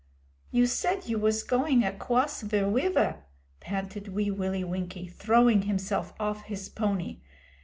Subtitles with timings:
[0.49, 3.23] 'You said you was going acwoss ve wiver,'
[3.59, 7.19] panted Wee Willie Winkie, throwing himself off his pony.